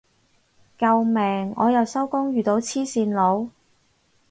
[0.79, 3.49] 救命我又收工遇到黐線佬